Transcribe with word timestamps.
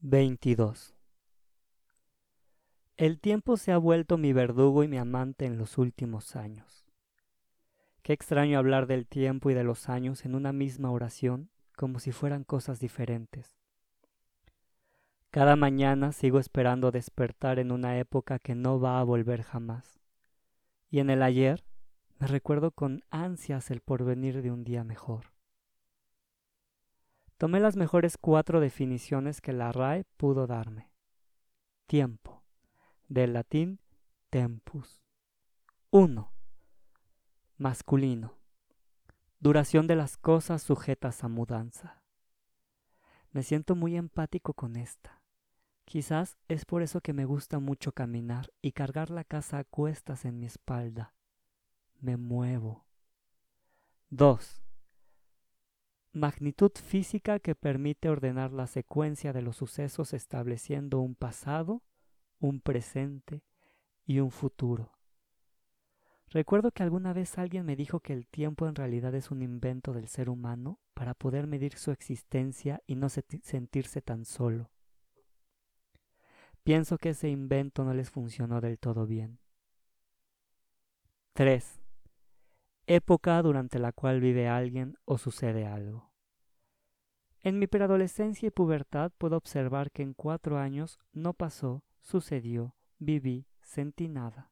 22. 0.00 0.94
El 2.96 3.18
tiempo 3.18 3.56
se 3.56 3.72
ha 3.72 3.78
vuelto 3.78 4.16
mi 4.16 4.32
verdugo 4.32 4.84
y 4.84 4.88
mi 4.88 4.96
amante 4.96 5.44
en 5.44 5.58
los 5.58 5.76
últimos 5.76 6.36
años. 6.36 6.86
Qué 8.02 8.12
extraño 8.12 8.58
hablar 8.58 8.86
del 8.86 9.08
tiempo 9.08 9.50
y 9.50 9.54
de 9.54 9.64
los 9.64 9.88
años 9.88 10.24
en 10.24 10.36
una 10.36 10.52
misma 10.52 10.92
oración 10.92 11.50
como 11.76 11.98
si 11.98 12.12
fueran 12.12 12.44
cosas 12.44 12.78
diferentes. 12.78 13.56
Cada 15.30 15.56
mañana 15.56 16.12
sigo 16.12 16.38
esperando 16.38 16.92
despertar 16.92 17.58
en 17.58 17.72
una 17.72 17.98
época 17.98 18.38
que 18.38 18.54
no 18.54 18.78
va 18.78 19.00
a 19.00 19.04
volver 19.04 19.42
jamás. 19.42 19.98
Y 20.90 21.00
en 21.00 21.10
el 21.10 21.24
ayer 21.24 21.64
me 22.20 22.28
recuerdo 22.28 22.70
con 22.70 23.02
ansias 23.10 23.72
el 23.72 23.80
porvenir 23.80 24.42
de 24.42 24.52
un 24.52 24.62
día 24.62 24.84
mejor. 24.84 25.37
Tomé 27.38 27.60
las 27.60 27.76
mejores 27.76 28.18
cuatro 28.18 28.58
definiciones 28.58 29.40
que 29.40 29.52
la 29.52 29.70
RAE 29.70 30.02
pudo 30.16 30.48
darme. 30.48 30.90
Tiempo, 31.86 32.42
del 33.06 33.32
latín 33.32 33.78
tempus. 34.28 35.04
1. 35.90 36.32
Masculino. 37.56 38.34
Duración 39.38 39.86
de 39.86 39.94
las 39.94 40.16
cosas 40.16 40.62
sujetas 40.62 41.22
a 41.22 41.28
mudanza. 41.28 42.02
Me 43.30 43.44
siento 43.44 43.76
muy 43.76 43.96
empático 43.96 44.52
con 44.52 44.74
esta. 44.74 45.22
Quizás 45.84 46.36
es 46.48 46.64
por 46.64 46.82
eso 46.82 47.00
que 47.00 47.12
me 47.12 47.24
gusta 47.24 47.60
mucho 47.60 47.92
caminar 47.92 48.52
y 48.60 48.72
cargar 48.72 49.10
la 49.10 49.22
casa 49.22 49.58
a 49.58 49.64
cuestas 49.64 50.24
en 50.24 50.40
mi 50.40 50.46
espalda. 50.46 51.14
Me 52.00 52.16
muevo. 52.16 52.84
2 54.10 54.60
magnitud 56.12 56.72
física 56.72 57.38
que 57.38 57.54
permite 57.54 58.08
ordenar 58.08 58.52
la 58.52 58.66
secuencia 58.66 59.32
de 59.32 59.42
los 59.42 59.56
sucesos 59.56 60.12
estableciendo 60.12 61.00
un 61.00 61.14
pasado, 61.14 61.82
un 62.40 62.60
presente 62.60 63.42
y 64.06 64.20
un 64.20 64.30
futuro. 64.30 64.92
Recuerdo 66.30 66.72
que 66.72 66.82
alguna 66.82 67.12
vez 67.12 67.38
alguien 67.38 67.64
me 67.64 67.76
dijo 67.76 68.00
que 68.00 68.12
el 68.12 68.26
tiempo 68.26 68.68
en 68.68 68.74
realidad 68.74 69.14
es 69.14 69.30
un 69.30 69.42
invento 69.42 69.92
del 69.94 70.08
ser 70.08 70.28
humano 70.28 70.78
para 70.92 71.14
poder 71.14 71.46
medir 71.46 71.74
su 71.76 71.90
existencia 71.90 72.82
y 72.86 72.96
no 72.96 73.08
sentirse 73.08 74.02
tan 74.02 74.24
solo. 74.24 74.70
Pienso 76.64 76.98
que 76.98 77.10
ese 77.10 77.30
invento 77.30 77.82
no 77.82 77.94
les 77.94 78.10
funcionó 78.10 78.60
del 78.60 78.78
todo 78.78 79.06
bien. 79.06 79.38
3. 81.32 81.80
Época 82.90 83.42
durante 83.42 83.78
la 83.78 83.92
cual 83.92 84.18
vive 84.18 84.48
alguien 84.48 84.96
o 85.04 85.18
sucede 85.18 85.66
algo. 85.66 86.10
En 87.42 87.58
mi 87.58 87.66
preadolescencia 87.66 88.46
y 88.46 88.50
pubertad 88.50 89.12
puedo 89.18 89.36
observar 89.36 89.90
que 89.90 90.02
en 90.02 90.14
cuatro 90.14 90.56
años 90.56 90.98
no 91.12 91.34
pasó, 91.34 91.84
sucedió, 92.00 92.74
viví, 92.98 93.46
sentí 93.60 94.08
nada. 94.08 94.50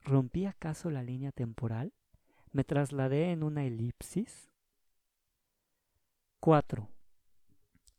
¿Rompí 0.00 0.46
acaso 0.46 0.90
la 0.90 1.04
línea 1.04 1.30
temporal? 1.30 1.92
¿Me 2.50 2.64
trasladé 2.64 3.30
en 3.30 3.44
una 3.44 3.64
elipsis? 3.64 4.50
4. 6.40 6.88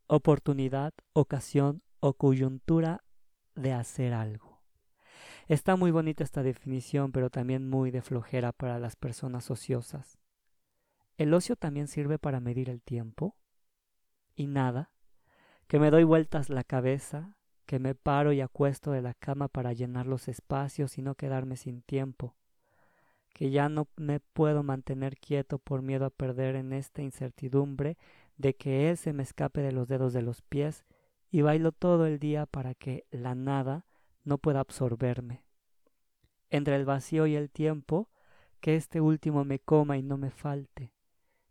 Oportunidad, 0.08 0.94
ocasión 1.14 1.82
o 2.02 2.16
coyuntura 2.16 3.06
de 3.56 3.72
hacer 3.72 4.14
algo. 4.14 4.51
Está 5.48 5.76
muy 5.76 5.92
bonita 5.92 6.24
esta 6.24 6.44
definición, 6.44 7.12
pero 7.12 7.30
también 7.30 7.70
muy 7.70 7.92
de 7.92 8.02
flojera 8.02 8.52
para 8.52 8.80
las 8.80 8.96
personas 8.96 9.52
ociosas. 9.52 10.18
¿El 11.18 11.34
ocio 11.34 11.56
también 11.56 11.88
sirve 11.88 12.18
para 12.18 12.40
medir 12.40 12.70
el 12.70 12.82
tiempo? 12.82 13.36
y 14.36 14.48
nada, 14.48 14.92
que 15.68 15.80
me 15.80 15.92
doy 15.92 16.04
vueltas 16.04 16.50
la 16.50 16.64
cabeza, 16.64 17.38
que 17.66 17.80
me 17.80 17.96
paro 17.96 18.34
y 18.34 18.42
acuesto 18.42 18.92
de 18.92 19.02
la 19.02 19.14
cama 19.14 19.48
para 19.48 19.74
llenar 19.74 20.08
los 20.08 20.28
espacios 20.28 20.98
y 20.98 21.02
no 21.02 21.16
quedarme 21.16 21.56
sin 21.56 21.82
tiempo, 21.82 22.36
que 23.34 23.52
ya 23.52 23.70
no 23.70 23.88
me 23.96 24.20
puedo 24.20 24.64
mantener 24.64 25.18
quieto 25.18 25.60
por 25.60 25.82
miedo 25.82 26.06
a 26.06 26.10
perder 26.10 26.56
en 26.56 26.74
esta 26.74 27.02
incertidumbre 27.02 27.98
de 28.38 28.56
que 28.56 28.90
él 28.90 28.98
se 28.98 29.14
me 29.14 29.24
escape 29.24 29.62
de 29.62 29.72
los 29.72 29.88
dedos 29.88 30.12
de 30.14 30.22
los 30.22 30.42
pies 30.42 30.86
y 31.30 31.42
bailo 31.42 31.72
todo 31.72 32.08
el 32.08 32.20
día 32.20 32.46
para 32.46 32.74
que 32.74 33.06
la 33.12 33.36
nada 33.36 33.86
no 34.24 34.38
pueda 34.38 34.60
absorberme. 34.60 35.44
Entre 36.50 36.76
el 36.76 36.86
vacío 36.86 37.28
y 37.28 37.36
el 37.36 37.50
tiempo, 37.50 38.10
que 38.60 38.76
este 38.76 39.02
último 39.02 39.46
me 39.46 39.60
coma 39.60 39.98
y 39.98 40.04
no 40.04 40.18
me 40.18 40.32
falte. 40.32 40.94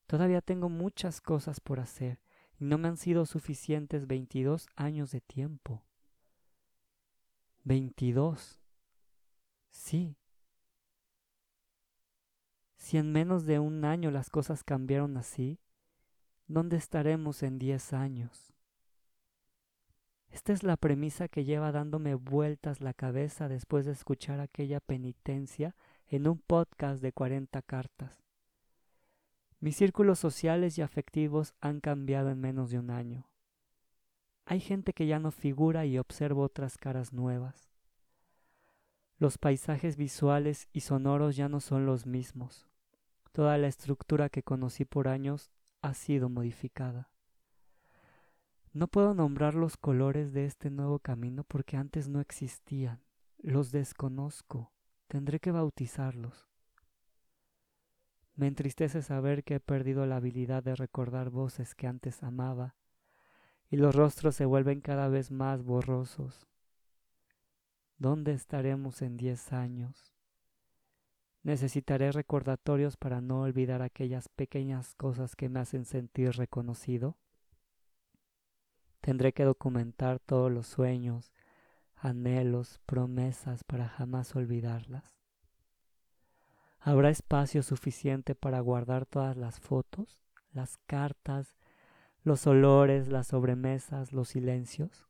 Todavía 0.07 0.41
tengo 0.41 0.69
muchas 0.69 1.21
cosas 1.21 1.61
por 1.61 1.81
hacer 1.81 2.21
no 2.61 2.77
me 2.77 2.89
han 2.89 2.99
sido 2.99 3.25
suficientes 3.25 4.07
22 4.07 4.69
años 4.77 5.11
de 5.11 5.23
tiempo. 5.23 5.83
22. 7.65 8.61
Sí. 9.71 10.17
Si 12.77 12.99
en 12.99 13.13
menos 13.13 13.47
de 13.47 13.59
un 13.59 13.85
año 13.85 14.11
las 14.11 14.29
cosas 14.29 14.63
cambiaron 14.63 15.17
así, 15.17 15.59
¿dónde 16.49 16.77
estaremos 16.77 17.43
en 17.43 17.59
10 17.59 17.95
años? 17.95 18.55
Esta 20.31 20.53
es 20.53 20.63
la 20.63 20.77
premisa 20.77 21.29
que 21.29 21.45
lleva 21.45 21.73
dándome 21.73 22.15
vueltas 22.15 22.81
la 22.81 22.95
cabeza 22.95 23.49
después 23.49 23.85
de 23.85 23.93
escuchar 23.93 24.39
aquella 24.41 24.79
penitencia 24.79 25.75
en 26.07 26.29
un 26.29 26.39
podcast 26.39 27.03
de 27.03 27.13
40 27.13 27.61
cartas. 27.63 28.23
Mis 29.59 29.77
círculos 29.77 30.19
sociales 30.19 30.79
y 30.79 30.83
afectivos 30.83 31.55
han 31.61 31.81
cambiado 31.81 32.31
en 32.31 32.41
menos 32.41 32.71
de 32.71 32.79
un 32.79 32.91
año. 32.91 33.29
Hay 34.47 34.61
gente 34.61 34.93
que 34.93 35.07
ya 35.07 35.19
no 35.19 35.33
figura 35.33 35.85
y 35.85 35.99
observo 35.99 36.43
otras 36.43 36.79
caras 36.79 37.13
nuevas. 37.13 37.69
Los 39.19 39.37
paisajes 39.37 39.97
visuales 39.97 40.69
y 40.73 40.81
sonoros 40.81 41.37
ya 41.37 41.49
no 41.49 41.61
son 41.61 41.87
los 41.87 42.07
mismos. 42.07 42.67
Toda 43.33 43.59
la 43.59 43.67
estructura 43.67 44.29
que 44.29 44.43
conocí 44.43 44.85
por 44.85 45.09
años 45.09 45.51
ha 45.83 45.93
sido 45.93 46.29
modificada. 46.29 47.10
No 48.73 48.87
puedo 48.87 49.15
nombrar 49.15 49.55
los 49.55 49.77
colores 49.77 50.33
de 50.33 50.45
este 50.45 50.71
nuevo 50.71 51.01
camino 51.01 51.45
porque 51.45 51.77
antes 51.77 52.09
no 52.09 52.21
existían. 52.21 53.03
Los 53.39 53.73
desconozco. 53.73 54.73
Tendré 55.09 55.41
que 55.41 55.51
bautizarlos. 55.51 56.47
Me 58.37 58.47
entristece 58.47 59.03
saber 59.03 59.43
que 59.45 59.57
he 59.57 59.61
perdido 59.61 60.07
la 60.07 60.17
habilidad 60.17 60.63
de 60.63 60.77
recordar 60.77 61.31
voces 61.31 61.75
que 61.75 61.87
antes 61.87 62.23
amaba, 62.23 62.77
y 63.69 63.77
los 63.77 63.95
rostros 63.95 64.35
se 64.37 64.47
vuelven 64.47 64.81
cada 64.81 65.09
vez 65.09 65.31
más 65.31 65.63
borrosos. 65.63 66.47
¿Dónde 67.99 68.33
estaremos 68.33 69.03
en 69.03 69.17
diez 69.17 69.53
años? 69.53 70.15
Necesitaré 71.43 72.13
recordatorios 72.13 72.97
para 72.97 73.21
no 73.21 73.43
olvidar 73.43 73.83
aquellas 73.83 74.29
pequeñas 74.29 74.95
cosas 74.95 75.37
que 75.37 75.49
me 75.49 75.61
hacen 75.61 75.85
sentir 75.85 76.31
reconocido. 76.33 77.19
Tendré 79.11 79.33
que 79.33 79.43
documentar 79.43 80.21
todos 80.21 80.53
los 80.53 80.69
sueños, 80.69 81.33
anhelos, 81.97 82.79
promesas 82.87 83.65
para 83.65 83.89
jamás 83.89 84.37
olvidarlas. 84.37 85.03
¿Habrá 86.79 87.11
espacio 87.11 87.65
suficiente 87.65 88.37
para 88.37 88.61
guardar 88.61 89.07
todas 89.07 89.37
las 89.37 89.59
fotos, 89.59 90.21
las 90.53 90.77
cartas, 90.87 91.57
los 92.23 92.47
olores, 92.47 93.09
las 93.09 93.27
sobremesas, 93.27 94.13
los 94.13 94.29
silencios? 94.29 95.09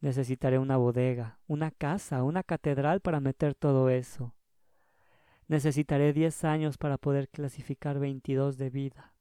Necesitaré 0.00 0.58
una 0.58 0.76
bodega, 0.76 1.38
una 1.46 1.70
casa, 1.70 2.24
una 2.24 2.42
catedral 2.42 3.00
para 3.00 3.20
meter 3.20 3.54
todo 3.54 3.90
eso. 3.90 4.34
Necesitaré 5.46 6.12
diez 6.12 6.42
años 6.42 6.78
para 6.78 6.98
poder 6.98 7.28
clasificar 7.28 8.00
veintidós 8.00 8.58
de 8.58 8.70
vida. 8.70 9.14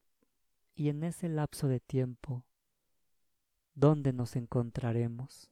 Y 0.73 0.89
en 0.89 1.03
ese 1.03 1.29
lapso 1.29 1.67
de 1.67 1.79
tiempo, 1.79 2.43
¿dónde 3.79 4.11
nos 4.11 4.35
encontraremos? 4.35 5.49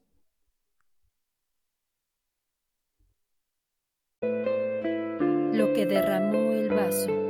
lo 5.57 5.74
que 5.74 5.88
derramó 5.88 6.51
el 6.53 6.69
vaso. 6.69 7.26